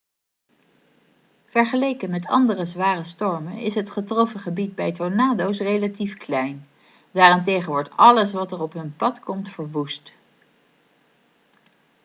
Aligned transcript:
vergeleken 1.49 2.09
met 2.09 2.27
andere 2.27 2.65
zware 2.65 3.03
stormen 3.03 3.57
is 3.57 3.75
het 3.75 3.89
getroffen 3.89 4.39
gebied 4.39 4.75
bij 4.75 4.91
tornado's 4.91 5.59
relatief 5.59 6.17
klein 6.17 6.67
daarentegen 7.11 7.69
wordt 7.71 7.89
alles 7.95 8.31
wat 8.31 8.51
er 8.51 8.61
op 8.61 8.73
hun 8.73 8.95
pad 8.95 9.19
komt 9.19 9.49
verwoest 9.49 10.11